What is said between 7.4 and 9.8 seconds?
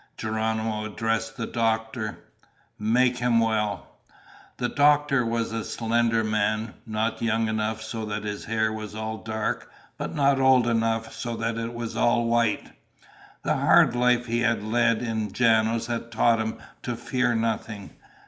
enough so that his hair was all dark